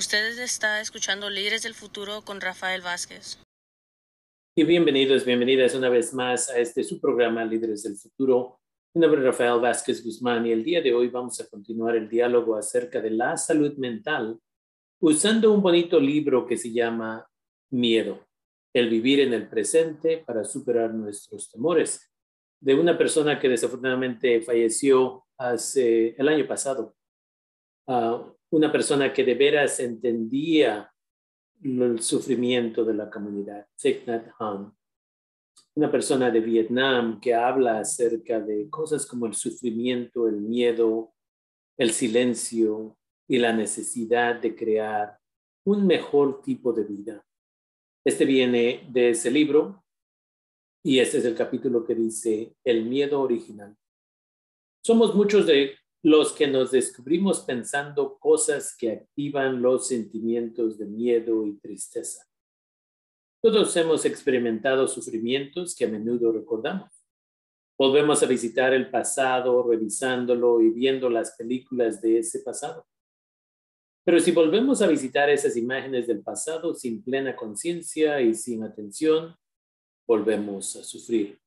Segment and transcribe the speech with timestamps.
[0.00, 3.38] Ustedes está escuchando Líderes del Futuro con Rafael Vázquez.
[4.56, 8.60] Y bienvenidos, bienvenidas una vez más a este su programa Líderes del Futuro.
[8.94, 12.08] Mi nombre es Rafael Vázquez Guzmán y el día de hoy vamos a continuar el
[12.08, 14.40] diálogo acerca de la salud mental
[15.00, 17.28] usando un bonito libro que se llama
[17.68, 18.26] Miedo,
[18.72, 22.10] el vivir en el presente para superar nuestros temores,
[22.58, 26.96] de una persona que desafortunadamente falleció hace el año pasado.
[27.86, 30.92] Uh, una persona que de veras entendía
[31.62, 34.72] el sufrimiento de la comunidad, Thich Nhat Hanh.
[35.74, 41.12] Una persona de Vietnam que habla acerca de cosas como el sufrimiento, el miedo,
[41.76, 42.96] el silencio
[43.28, 45.16] y la necesidad de crear
[45.64, 47.24] un mejor tipo de vida.
[48.04, 49.84] Este viene de ese libro
[50.82, 53.76] y este es el capítulo que dice El miedo original.
[54.82, 61.46] Somos muchos de los que nos descubrimos pensando cosas que activan los sentimientos de miedo
[61.46, 62.24] y tristeza.
[63.42, 66.90] Todos hemos experimentado sufrimientos que a menudo recordamos.
[67.78, 72.86] Volvemos a visitar el pasado, revisándolo y viendo las películas de ese pasado.
[74.04, 79.34] Pero si volvemos a visitar esas imágenes del pasado sin plena conciencia y sin atención,
[80.06, 81.38] volvemos a sufrir.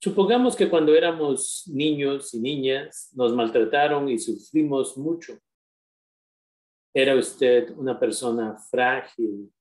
[0.00, 5.36] Supongamos que cuando éramos niños y niñas nos maltrataron y sufrimos mucho.
[6.94, 9.52] ¿Era usted una persona frágil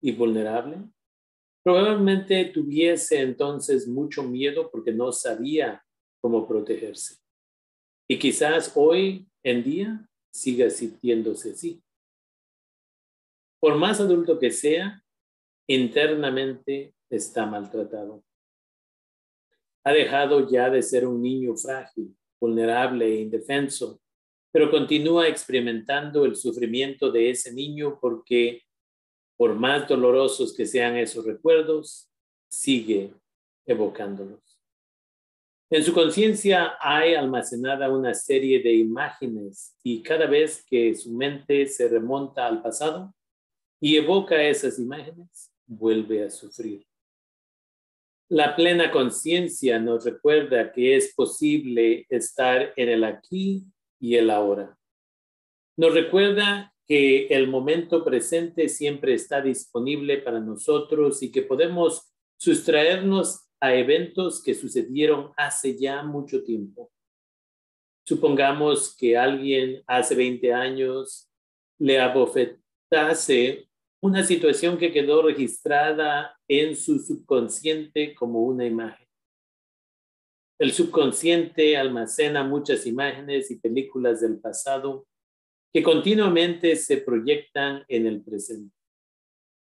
[0.00, 0.78] y vulnerable?
[1.64, 5.84] Probablemente tuviese entonces mucho miedo porque no sabía
[6.20, 7.16] cómo protegerse.
[8.08, 11.82] Y quizás hoy en día siga sintiéndose así.
[13.60, 15.02] Por más adulto que sea,
[15.68, 18.24] internamente está maltratado
[19.84, 24.00] ha dejado ya de ser un niño frágil, vulnerable e indefenso,
[24.52, 28.62] pero continúa experimentando el sufrimiento de ese niño porque,
[29.36, 32.10] por más dolorosos que sean esos recuerdos,
[32.50, 33.14] sigue
[33.66, 34.40] evocándolos.
[35.70, 41.66] En su conciencia hay almacenada una serie de imágenes y cada vez que su mente
[41.66, 43.14] se remonta al pasado
[43.80, 46.84] y evoca esas imágenes, vuelve a sufrir.
[48.32, 53.62] La plena conciencia nos recuerda que es posible estar en el aquí
[54.00, 54.74] y el ahora.
[55.76, 63.50] Nos recuerda que el momento presente siempre está disponible para nosotros y que podemos sustraernos
[63.60, 66.90] a eventos que sucedieron hace ya mucho tiempo.
[68.06, 71.28] Supongamos que alguien hace 20 años
[71.78, 73.68] le abofetase
[74.02, 79.06] una situación que quedó registrada en su subconsciente como una imagen.
[80.58, 85.06] El subconsciente almacena muchas imágenes y películas del pasado
[85.72, 88.74] que continuamente se proyectan en el presente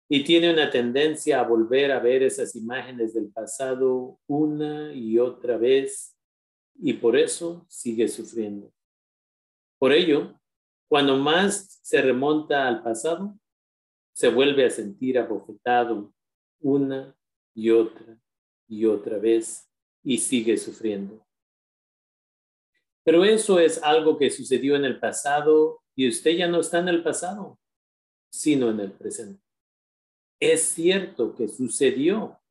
[0.07, 5.57] y tiene una tendencia a volver a ver esas imágenes del pasado una y otra
[5.57, 6.15] vez
[6.75, 8.71] y por eso sigue sufriendo.
[9.79, 10.39] Por ello,
[10.87, 13.35] cuando más se remonta al pasado,
[14.19, 16.13] se vuelve a sentir abofetado
[16.59, 17.15] una
[17.53, 18.19] y otra
[18.67, 19.71] y otra vez
[20.03, 21.25] y sigue sufriendo.
[23.05, 26.89] Pero eso es algo que sucedió en el pasado y usted ya no está en
[26.89, 27.61] el pasado,
[28.29, 29.41] sino en el presente.
[30.37, 32.41] Es cierto que sucedió,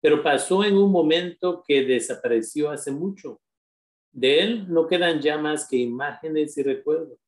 [0.00, 3.42] pero pasó en un momento que desapareció hace mucho.
[4.10, 7.18] De él no quedan ya más que imágenes y recuerdos.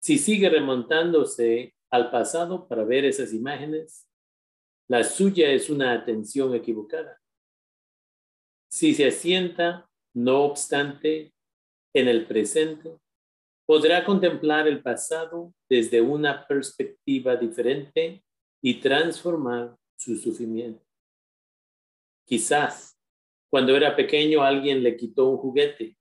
[0.00, 4.08] Si sigue remontándose al pasado para ver esas imágenes,
[4.88, 7.20] la suya es una atención equivocada.
[8.68, 11.32] Si se asienta, no obstante,
[11.94, 12.98] en el presente,
[13.64, 18.24] podrá contemplar el pasado desde una perspectiva diferente
[18.60, 20.84] y transformar su sufrimiento.
[22.26, 22.98] Quizás
[23.48, 25.96] cuando era pequeño alguien le quitó un juguete.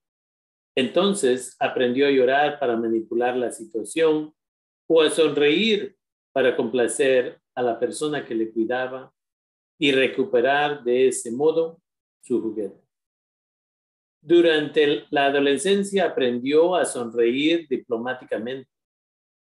[0.75, 4.33] Entonces aprendió a llorar para manipular la situación
[4.87, 5.95] o a sonreír
[6.31, 9.13] para complacer a la persona que le cuidaba
[9.77, 11.81] y recuperar de ese modo
[12.21, 12.81] su juguete.
[14.21, 18.69] Durante la adolescencia aprendió a sonreír diplomáticamente.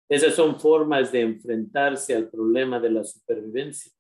[0.08, 3.93] Esas son formas de enfrentarse al problema de la supervivencia.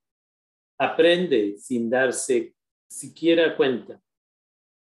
[0.78, 2.54] Aprende sin darse
[2.88, 4.00] siquiera cuenta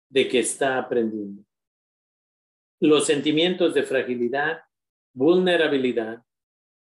[0.09, 1.45] de que está aprendiendo.
[2.81, 4.63] Los sentimientos de fragilidad,
[5.13, 6.23] vulnerabilidad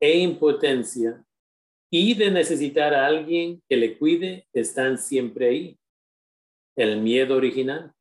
[0.03, 1.25] e impotencia
[1.89, 5.79] y de necesitar a alguien que le cuide están siempre ahí.
[6.75, 7.95] El miedo original,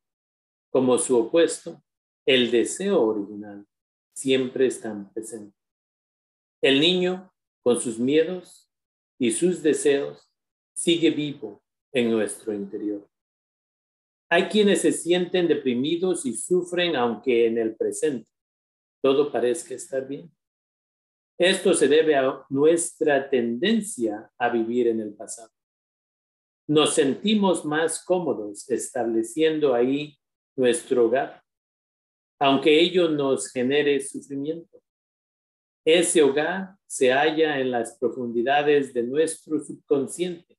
[0.70, 1.80] como su opuesto,
[2.26, 3.64] el deseo original,
[4.12, 5.54] siempre están presentes.
[6.60, 7.32] El niño
[7.62, 8.68] con sus miedos
[9.20, 10.28] y sus deseos,
[10.74, 11.62] sigue vivo
[11.92, 13.08] en nuestro interior.
[14.28, 18.28] Hay quienes se sienten deprimidos y sufren aunque en el presente
[19.00, 20.32] todo parezca estar bien.
[21.38, 25.50] Esto se debe a nuestra tendencia a vivir en el pasado.
[26.68, 30.16] Nos sentimos más cómodos estableciendo ahí
[30.56, 31.42] nuestro hogar,
[32.38, 34.80] aunque ello nos genere sufrimiento.
[35.84, 40.56] Ese hogar se halla en las profundidades de nuestro subconsciente,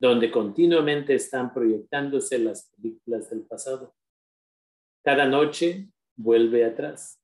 [0.00, 3.94] donde continuamente están proyectándose las películas del pasado.
[5.04, 7.20] Cada noche vuelve atrás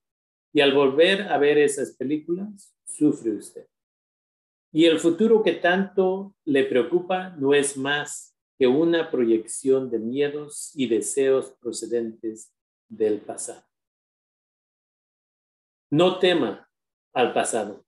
[0.52, 3.66] y al volver a ver esas películas, sufre usted.
[4.72, 10.70] Y el futuro que tanto le preocupa no es más que una proyección de miedos
[10.74, 12.52] y deseos procedentes
[12.88, 13.64] del pasado.
[15.90, 16.68] No tema
[17.12, 17.84] al pasado.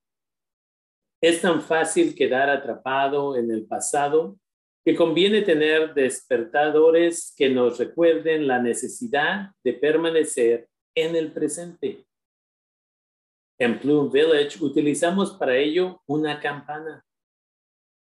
[1.21, 4.39] Es tan fácil quedar atrapado en el pasado
[4.85, 12.05] que conviene tener despertadores que nos recuerden la necesidad de permanecer en el presente.
[13.63, 17.07] En Plume Village utilizamos para ello una campana.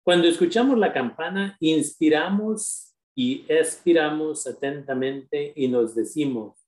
[0.02, 6.66] Cuando escuchamos la campana, inspiramos y expiramos atentamente y nos decimos,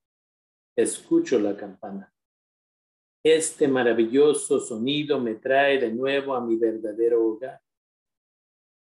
[0.76, 2.12] escucho la campana.
[3.24, 7.62] Este maravilloso sonido me trae de nuevo a mi verdadero hogar.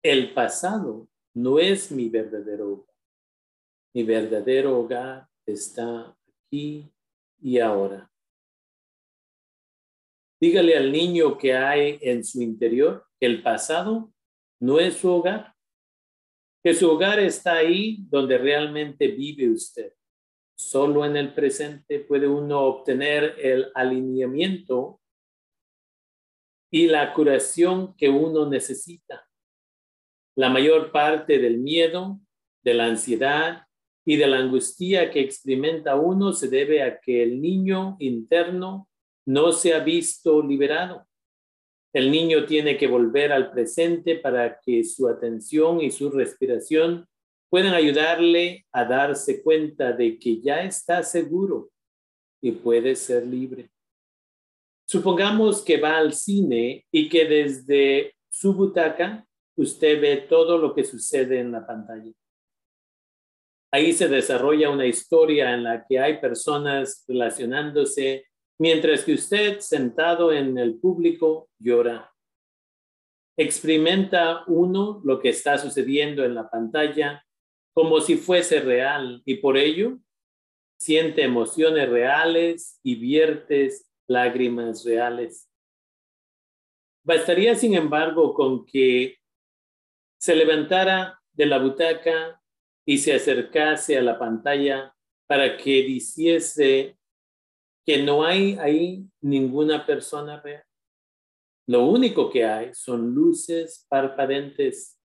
[0.02, 2.94] El pasado no es mi verdadero hogar.
[3.94, 6.16] Mi verdadero hogar está
[6.48, 6.92] aquí
[7.40, 8.09] y ahora.
[10.40, 14.10] Dígale al niño que hay en su interior que el pasado
[14.58, 15.54] no es su hogar,
[16.64, 19.92] que su hogar está ahí donde realmente vive usted.
[20.56, 25.00] Solo en el presente puede uno obtener el alineamiento
[26.70, 29.28] y la curación que uno necesita.
[30.36, 32.20] La mayor parte del miedo,
[32.62, 33.66] de la ansiedad
[34.06, 38.89] y de la angustia que experimenta uno se debe a que el niño interno
[39.26, 41.06] no se ha visto liberado.
[41.92, 47.08] El niño tiene que volver al presente para que su atención y su respiración
[47.48, 51.70] puedan ayudarle a darse cuenta de que ya está seguro
[52.40, 53.70] y puede ser libre.
[54.86, 59.26] Supongamos que va al cine y que desde su butaca
[59.56, 62.12] usted ve todo lo que sucede en la pantalla.
[63.72, 68.26] Ahí se desarrolla una historia en la que hay personas relacionándose
[68.60, 72.12] mientras que usted sentado en el público llora.
[73.38, 77.24] Experimenta uno lo que está sucediendo en la pantalla
[77.72, 79.98] como si fuese real y por ello
[80.78, 85.48] siente emociones reales y viertes lágrimas reales.
[87.02, 89.16] Bastaría, sin embargo, con que
[90.20, 92.42] se levantara de la butaca
[92.84, 94.94] y se acercase a la pantalla
[95.26, 96.99] para que diciese
[97.84, 100.64] que no hay ahí ninguna persona real.
[101.66, 104.98] Lo único que hay son luces parpadentes.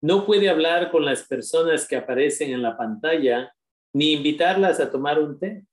[0.00, 3.52] No puede hablar con las personas que aparecen en la pantalla
[3.92, 5.64] ni invitarlas a tomar un té.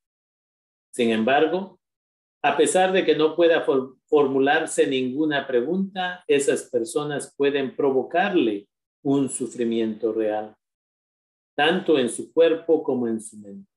[0.92, 1.80] Sin embargo,
[2.42, 3.66] a pesar de que no pueda
[4.08, 8.68] formularse ninguna pregunta, esas personas pueden provocarle
[9.04, 10.56] un sufrimiento real,
[11.56, 13.70] tanto en su cuerpo como en su mente.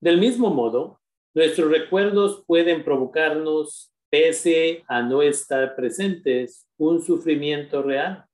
[0.00, 1.00] Del mismo modo,
[1.36, 8.24] Nuestros recuerdos pueden provocarnos, pese a no estar presentes, un sufrimiento real,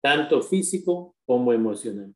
[0.00, 2.14] tanto físico como emocional.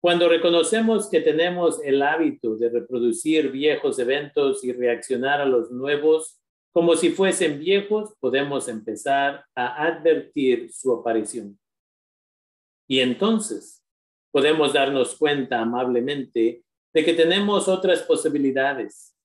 [0.00, 6.40] Cuando reconocemos que tenemos el hábito de reproducir viejos eventos y reaccionar a los nuevos
[6.72, 11.58] como si fuesen viejos, podemos empezar a advertir su aparición.
[12.88, 13.84] Y entonces
[14.32, 16.63] podemos darnos cuenta amablemente
[16.94, 19.16] de que tenemos otras posibilidades.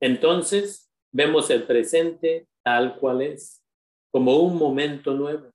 [0.00, 3.64] Entonces, vemos el presente tal cual es,
[4.10, 5.50] como un momento nuevo,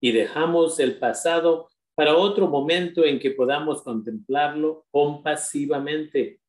[0.00, 6.40] y dejamos el pasado para otro momento en que podamos contemplarlo compasivamente.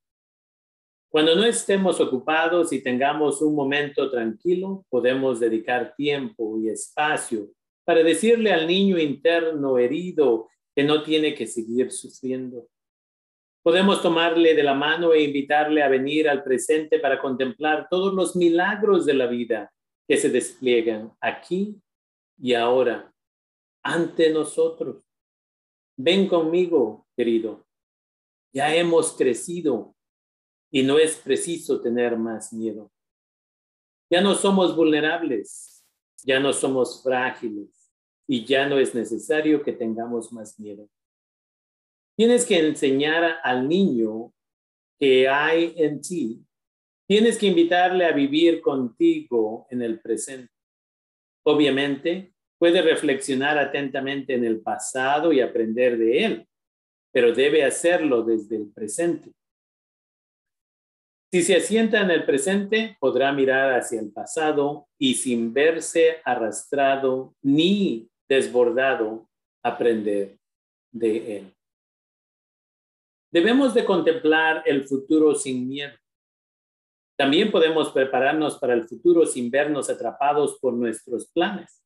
[1.10, 7.50] Cuando no estemos ocupados y tengamos un momento tranquilo, podemos dedicar tiempo y espacio
[7.86, 12.68] para decirle al niño interno herido que no tiene que seguir sufriendo.
[13.66, 18.36] Podemos tomarle de la mano e invitarle a venir al presente para contemplar todos los
[18.36, 19.74] milagros de la vida
[20.08, 21.82] que se despliegan aquí
[22.38, 23.12] y ahora
[23.82, 25.04] ante nosotros.
[25.98, 27.66] Ven conmigo, querido.
[28.54, 29.96] Ya hemos crecido
[30.70, 32.92] y no es preciso tener más miedo.
[34.12, 35.84] Ya no somos vulnerables.
[36.24, 37.92] ya no somos frágiles
[38.28, 40.88] y ya no es necesario que tengamos más miedo.
[42.18, 44.34] Tienes que enseñar al niño
[45.00, 46.46] que hay en ti.
[47.08, 50.52] Tienes que invitarle a vivir contigo en el presente.
[51.46, 56.48] Obviamente, puede reflexionar atentamente en el pasado y aprender de él,
[57.12, 59.32] pero debe hacerlo desde el presente.
[61.32, 67.36] Si se asienta en el presente, podrá mirar hacia el pasado y sin verse arrastrado
[67.42, 69.30] ni desbordado,
[69.62, 70.38] aprender
[70.92, 71.55] de él.
[73.36, 75.94] Debemos de contemplar el futuro sin miedo.
[77.18, 81.84] También podemos prepararnos para el futuro sin vernos atrapados por nuestros planes.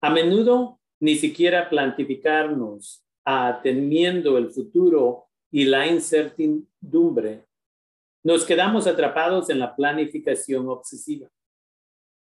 [0.00, 3.04] A menudo ni siquiera plantificarnos
[3.62, 7.44] temiendo el futuro y la incertidumbre
[8.22, 11.28] nos quedamos atrapados en la planificación obsesiva.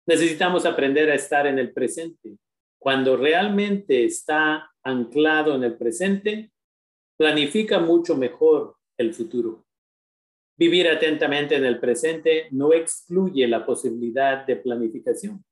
[0.05, 2.39] Necesitamos aprender a estar en el presente.
[2.81, 6.52] Cuando realmente está anclado en el presente,
[7.23, 9.65] planifica mucho mejor el futuro.
[10.59, 15.45] Vivir atentamente en el presente no excluye la posibilidad de planificación.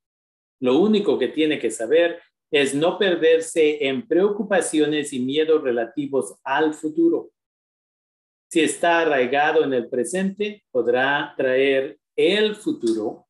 [0.60, 6.74] Lo único que tiene que saber es no perderse en preocupaciones y miedos relativos al
[6.74, 7.30] futuro.
[8.50, 13.28] Si está arraigado en el presente, podrá traer el futuro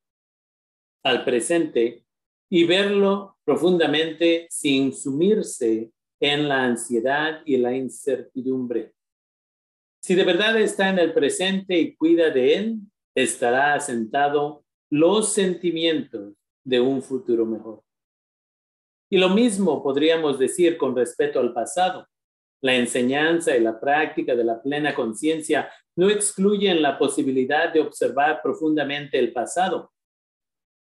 [1.05, 2.07] al presente
[2.49, 8.93] y verlo profundamente sin sumirse en la ansiedad y la incertidumbre.
[10.03, 12.79] Si de verdad está en el presente y cuida de él,
[13.15, 16.35] estará asentado los sentimientos
[16.65, 17.83] de un futuro mejor.
[19.11, 22.07] Y lo mismo podríamos decir con respecto al pasado.
[22.63, 28.41] La enseñanza y la práctica de la plena conciencia no excluyen la posibilidad de observar
[28.43, 29.93] profundamente el pasado,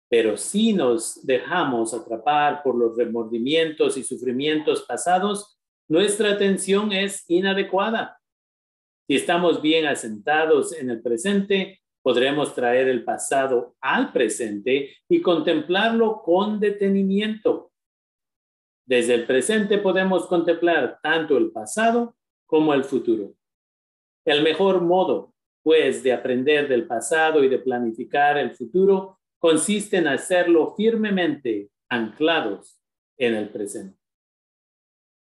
[0.09, 8.19] pero si nos dejamos atrapar por los remordimientos y sufrimientos pasados, nuestra atención es inadecuada.
[9.07, 16.23] Si estamos bien asentados en el presente, podremos traer el pasado al presente y contemplarlo
[16.23, 17.69] con detenimiento
[18.89, 23.35] desde el presente podemos contemplar tanto el pasado como el futuro.
[24.25, 30.09] El mejor modo, pues, de aprender del pasado y de planificar el futuro consiste en
[30.09, 32.81] hacerlo firmemente anclados
[33.17, 33.99] en el presente.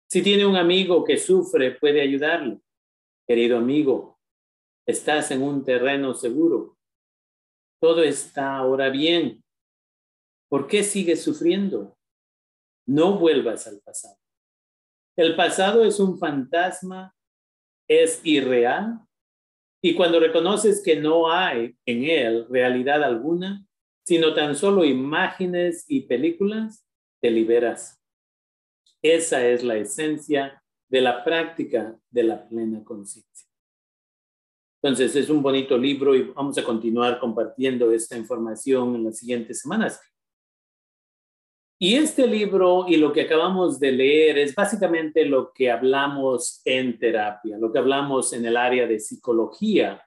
[0.09, 2.61] Si tiene un amigo que sufre, puede ayudarle.
[3.27, 4.19] Querido amigo,
[4.85, 6.77] estás en un terreno seguro.
[7.81, 9.43] Todo está ahora bien.
[10.49, 11.97] ¿Por qué sigues sufriendo?
[12.87, 14.17] No vuelvas al pasado.
[15.17, 17.13] El pasado es un fantasma,
[17.89, 19.01] es irreal,
[19.81, 23.66] y cuando reconoces que no hay en él realidad alguna,
[24.07, 26.87] sino tan solo imágenes y películas,
[27.19, 28.01] te liberas.
[29.01, 33.49] Esa es la esencia de la práctica de la plena conciencia.
[34.81, 39.59] Entonces, es un bonito libro y vamos a continuar compartiendo esta información en las siguientes
[39.59, 39.99] semanas.
[41.77, 46.97] Y este libro y lo que acabamos de leer es básicamente lo que hablamos en
[46.97, 50.01] terapia, lo que hablamos en el área de psicología,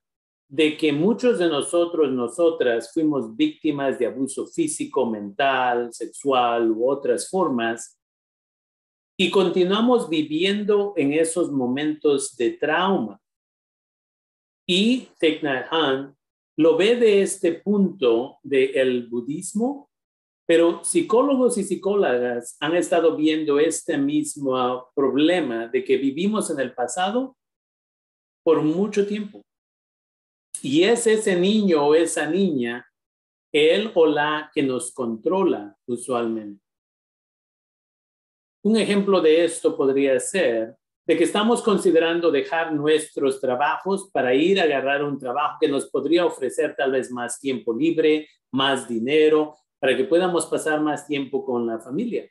[0.50, 7.30] de que muchos de nosotros, nosotras, fuimos víctimas de abuso físico, mental, sexual u otras
[7.30, 7.96] formas,
[9.16, 13.20] y continuamos viviendo en esos momentos de trauma.
[14.66, 16.14] Y Thich Nhat Hanh
[16.56, 19.90] lo ve de este punto del budismo
[20.50, 26.74] pero psicólogos y psicólogas han estado viendo este mismo problema de que vivimos en el
[26.74, 27.36] pasado
[28.42, 29.42] por mucho tiempo.
[30.62, 32.86] Y es ese niño o esa niña,
[33.52, 36.62] él o la que nos controla usualmente.
[38.62, 40.76] Un ejemplo de esto podría ser
[41.06, 45.90] de que estamos considerando dejar nuestros trabajos para ir a agarrar un trabajo que nos
[45.90, 51.44] podría ofrecer tal vez más tiempo libre, más dinero, para que podamos pasar más tiempo
[51.44, 52.30] con la familia.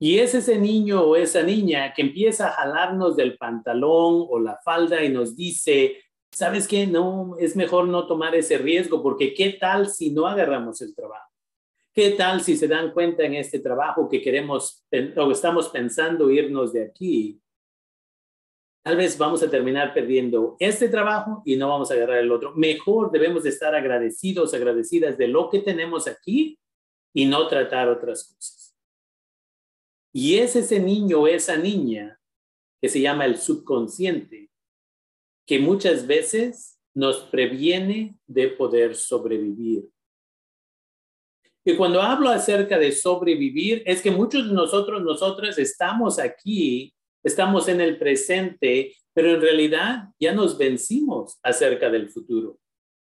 [0.00, 4.56] Y es ese niño o esa niña que empieza a jalarnos del pantalón o la
[4.64, 6.00] falda y nos dice,
[6.32, 6.86] ¿sabes qué?
[6.86, 11.30] No, es mejor no tomar ese riesgo porque ¿qué tal si no agarramos el trabajo?
[11.92, 16.72] ¿Qué tal si se dan cuenta en este trabajo que queremos o estamos pensando irnos
[16.72, 17.40] de aquí
[18.88, 22.54] tal vez vamos a terminar perdiendo este trabajo y no vamos a agarrar el otro.
[22.54, 26.58] Mejor debemos de estar agradecidos, agradecidas de lo que tenemos aquí
[27.12, 28.74] y no tratar otras cosas.
[30.10, 32.18] Y es ese niño o esa niña
[32.80, 34.47] que se llama el subconsciente,
[35.48, 39.88] que muchas veces nos previene de poder sobrevivir.
[41.64, 47.66] Y cuando hablo acerca de sobrevivir, es que muchos de nosotros, nosotras estamos aquí, estamos
[47.68, 52.58] en el presente, pero en realidad ya nos vencimos acerca del futuro.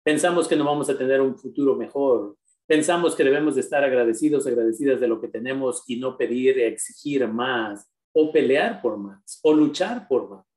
[0.05, 2.37] Pensamos que no vamos a tener un futuro mejor.
[2.67, 7.27] Pensamos que debemos de estar agradecidos, agradecidas de lo que tenemos y no pedir, exigir
[7.27, 10.48] más, o pelear por más, o luchar por más.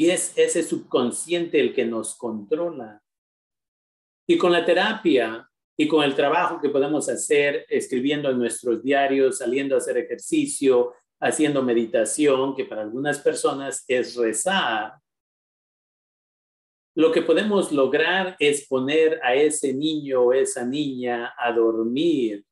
[0.00, 3.02] Y es ese subconsciente el que nos controla.
[4.26, 9.36] Y con la terapia y con el trabajo que podemos hacer escribiendo en nuestros diarios,
[9.36, 14.94] saliendo a hacer ejercicio, haciendo meditación, que para algunas personas es rezar,
[16.94, 22.42] lo que podemos lograr es poner a ese niño o esa niña a dormir.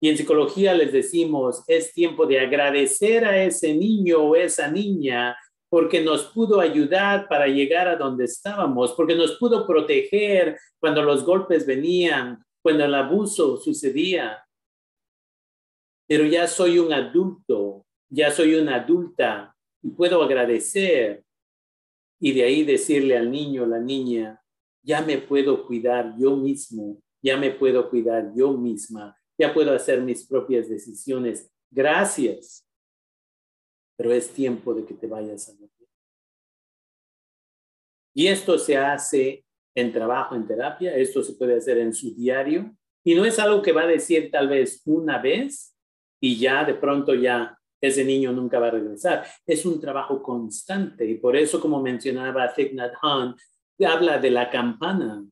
[0.00, 5.36] Y en psicología les decimos, es tiempo de agradecer a ese niño o esa niña
[5.68, 11.24] porque nos pudo ayudar para llegar a donde estábamos, porque nos pudo proteger cuando los
[11.24, 14.42] golpes venían, cuando el abuso sucedía.
[16.06, 21.24] Pero ya soy un adulto, ya soy una adulta y puedo agradecer
[22.20, 24.42] y de ahí decirle al niño, la niña,
[24.82, 30.00] ya me puedo cuidar yo mismo, ya me puedo cuidar yo misma, ya puedo hacer
[30.00, 31.50] mis propias decisiones.
[31.70, 32.67] Gracias.
[33.98, 35.70] Pero es tiempo de que te vayas a dormir.
[38.14, 42.74] Y esto se hace en trabajo, en terapia, esto se puede hacer en su diario.
[43.04, 45.76] Y no es algo que va a decir tal vez una vez
[46.20, 49.24] y ya de pronto ya ese niño nunca va a regresar.
[49.46, 53.34] Es un trabajo constante y por eso, como mencionaba Thich Nhat Hanh,
[53.86, 55.24] habla de la campana,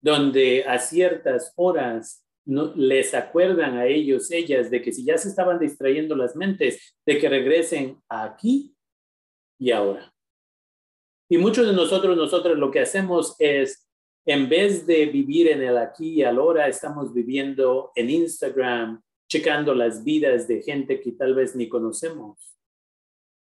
[0.00, 5.28] donde a ciertas horas no, les acuerdan a ellos, ellas, de que si ya se
[5.28, 8.74] estaban distrayendo las mentes, de que regresen aquí
[9.58, 10.12] y ahora.
[11.28, 13.88] Y muchos de nosotros, nosotros lo que hacemos es,
[14.24, 20.04] en vez de vivir en el aquí y ahora, estamos viviendo en Instagram, checando las
[20.04, 22.56] vidas de gente que tal vez ni conocemos,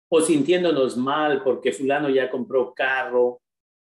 [0.08, 3.40] o sintiéndonos mal porque fulano ya compró carro,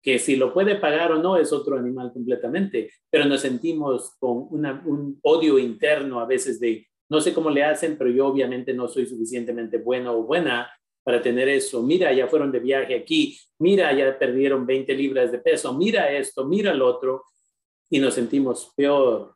[0.06, 4.48] que si lo puede pagar o no es otro animal completamente, pero nos sentimos con
[4.52, 8.88] un odio interno a veces de, no sé cómo le hacen, pero yo obviamente no
[8.88, 10.72] soy suficientemente bueno o buena
[11.04, 11.82] para tener eso.
[11.82, 16.46] Mira, ya fueron de viaje aquí, mira, ya perdieron 20 libras de peso, mira esto,
[16.46, 17.24] mira lo otro,
[17.90, 19.34] y nos sentimos peor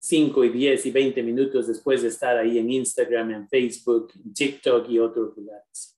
[0.00, 4.34] 5 y 10 y 20 minutos después de estar ahí en Instagram, en Facebook, en
[4.34, 5.89] TikTok y otros lugares.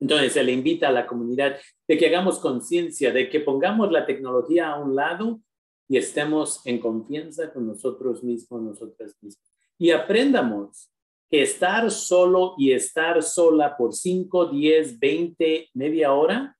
[0.00, 1.56] Entonces, se le invita a la comunidad
[1.88, 5.40] de que hagamos conciencia, de que pongamos la tecnología a un lado
[5.88, 9.52] y estemos en confianza con nosotros mismos, nosotras mismas.
[9.78, 10.90] Y aprendamos
[11.30, 16.56] que estar solo y estar sola por 5, 10, 20, media hora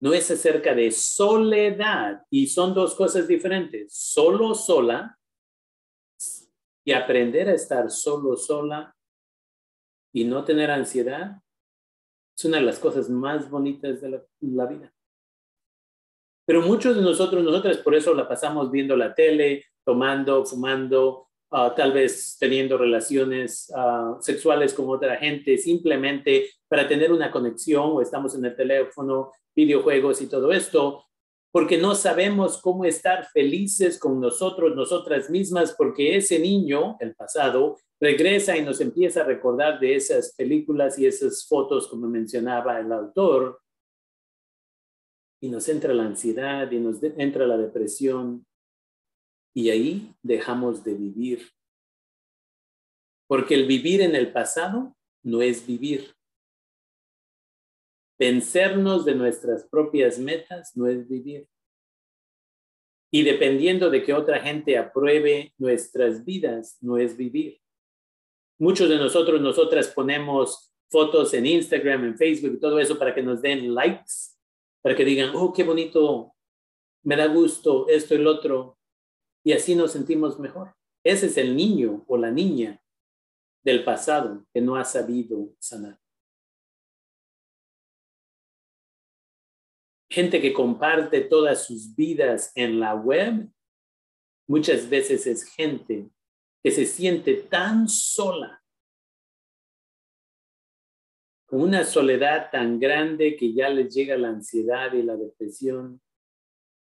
[0.00, 3.92] no es acerca de soledad y son dos cosas diferentes.
[3.92, 5.18] Solo, sola
[6.84, 8.96] y aprender a estar solo, sola
[10.12, 11.36] y no tener ansiedad
[12.40, 14.08] es una de las cosas más bonitas de
[14.40, 14.90] la, vida.
[16.46, 21.74] Pero muchos de nosotros, nosotras por eso la pasamos viendo la tele, tomando, fumando, ah,
[21.76, 28.00] tal vez teniendo relaciones ah, sexuales con otra gente, simplemente para tener una conexión o
[28.00, 31.04] estamos en el teléfono videojuegos y todo esto,
[31.52, 37.76] porque no sabemos cómo estar felices con nosotros, nosotras mismas, porque ese niño, el pasado,
[38.00, 42.92] regresa y nos empieza a recordar de esas películas y esas fotos, como mencionaba el
[42.92, 43.60] autor,
[45.42, 48.46] y nos entra la ansiedad y nos entra la depresión,
[49.52, 51.50] y ahí dejamos de vivir.
[53.26, 56.14] Porque el vivir en el pasado no es vivir.
[58.20, 61.48] Vencernos de nuestras propias metas no es vivir.
[63.10, 67.58] Y dependiendo de que otra gente apruebe nuestras vidas, no es vivir.
[68.58, 73.40] Muchos de nosotros, nosotras ponemos fotos en Instagram, en Facebook todo eso para que nos
[73.40, 74.12] den likes,
[74.82, 76.34] para que digan, oh, qué bonito,
[77.02, 78.76] me da gusto esto y otro.
[79.42, 80.74] Y así nos sentimos mejor.
[81.02, 82.82] Ese es el niño o la niña
[83.64, 85.99] del pasado que no ha sabido sanar.
[90.10, 93.48] Gente que comparte todas sus vidas en la web,
[94.48, 96.10] muchas veces es gente
[96.62, 98.62] que se siente tan sola,
[101.46, 106.00] con una soledad tan grande que ya les llega la ansiedad y la depresión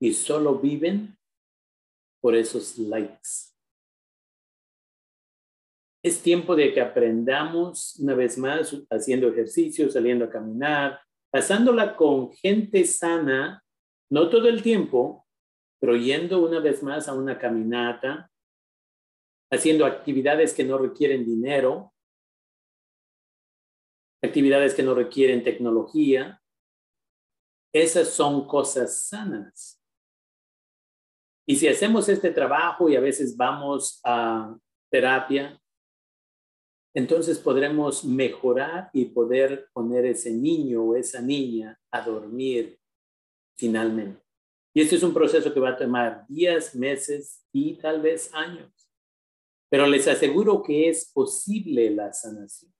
[0.01, 1.17] y solo viven
[2.21, 3.53] por esos likes.
[6.01, 11.01] Es tiempo de que aprendamos una vez más haciendo ejercicio, saliendo a caminar,
[11.31, 13.63] pasándola con gente sana
[14.11, 15.27] No todo el tiempo,
[15.79, 18.31] pero yendo una vez más a una caminata,
[19.51, 21.93] haciendo actividades que no requieren dinero,
[24.23, 26.41] actividades que no requieren tecnología.
[27.73, 29.79] Esas son cosas sanas.
[31.47, 34.55] Y si hacemos este trabajo y a veces vamos a
[34.91, 35.58] terapia,
[36.93, 42.79] entonces podremos mejorar y poder poner ese niño o esa niña a dormir
[43.55, 44.21] finalmente.
[44.73, 48.71] Y este es un proceso que va a tomar días, meses y tal vez años.
[49.69, 52.73] Pero les aseguro que es posible la sanación.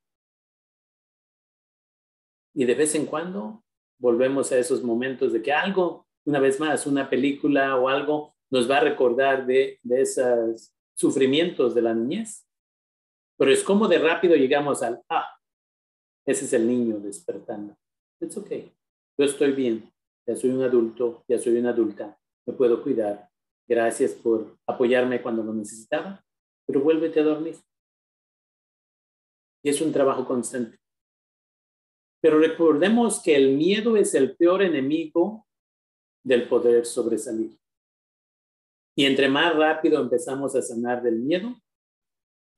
[2.53, 3.63] Y de vez en cuando
[3.99, 8.69] volvemos a esos momentos de que algo, una vez más, una película o algo nos
[8.69, 12.48] va a recordar de, de esos sufrimientos de la niñez.
[13.39, 15.33] Pero es como de rápido llegamos al, ah,
[16.27, 17.73] ese es el niño despertando.
[18.19, 18.51] Es ok,
[19.17, 19.89] yo estoy bien,
[20.27, 23.29] ya soy un adulto, ya soy una adulta, me puedo cuidar.
[23.65, 26.21] Gracias por apoyarme cuando lo necesitaba,
[26.67, 27.55] pero vuélvete a dormir.
[29.63, 30.77] Y es un trabajo constante.
[32.21, 35.47] Pero recordemos que el miedo es el peor enemigo
[36.25, 37.57] del poder sobresalir.
[38.97, 41.55] Y entre más rápido empezamos a sanar del miedo,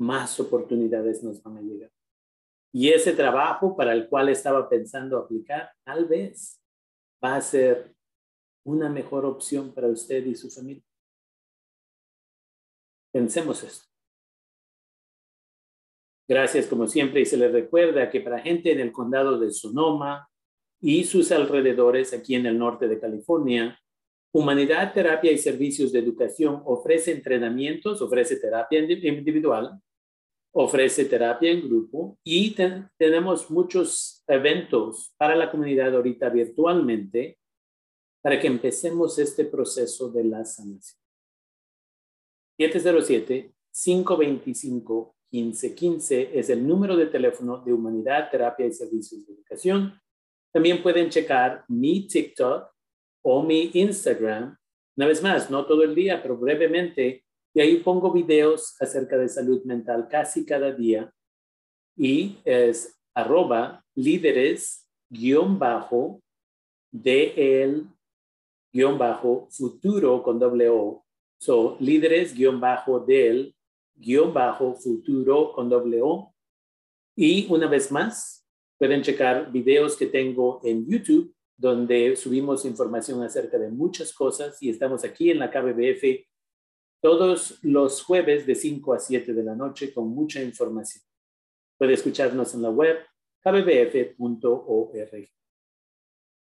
[0.02, 1.92] más oportunidades nos van a llegar.
[2.74, 6.60] Y ese trabajo para el cual estaba pensando aplicar, tal vez
[7.24, 7.94] va a ser
[8.66, 10.84] una mejor opción para usted y su familia.
[13.14, 13.86] Pensemos esto.
[16.28, 20.28] Gracias como siempre y se les recuerda que para gente en el condado de Sonoma
[20.80, 23.78] y sus alrededores aquí en el norte de California,
[24.34, 29.80] Humanidad, Terapia y Servicios de Educación ofrece entrenamientos, ofrece terapia individual,
[30.54, 32.56] ofrece terapia en grupo y
[32.98, 37.40] tenemos muchos eventos para la comunidad ahorita virtualmente
[38.22, 41.00] para que empecemos este proceso de la sanación.
[42.58, 50.00] 707 525 1515 es el número de teléfono de Humanidad, Terapia y Servicios de Educación.
[50.52, 52.70] También pueden checar mi TikTok
[53.24, 54.58] o mi Instagram.
[54.98, 57.24] Una vez más, no todo el día, pero brevemente.
[57.54, 61.14] Y ahí pongo videos acerca de salud mental casi cada día.
[61.98, 66.22] Y es arroba líderes guion bajo
[66.92, 67.88] de el
[68.98, 71.06] bajo futuro con doble O.
[71.40, 73.54] So, líderes guion bajo del
[73.96, 76.34] guion bajo futuro con doble O.
[77.16, 83.60] Y una vez más, pueden checar videos que tengo en YouTube donde subimos información acerca
[83.60, 86.26] de muchas cosas y estamos aquí en la KBBF
[87.02, 91.04] todos los jueves de 5 a 7 de la noche con mucha información.
[91.78, 93.00] Puede escucharnos en la web
[93.44, 95.30] kbbf.org.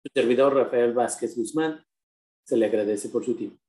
[0.04, 1.84] Su servidor Rafael Vázquez Guzmán
[2.44, 3.62] se le agradece por su tiempo.